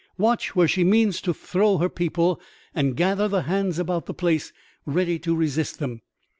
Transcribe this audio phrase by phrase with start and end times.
[0.17, 2.41] Watch where she means to throw her people
[2.73, 4.51] and gather the hands about the place
[4.83, 6.01] ready to resist them."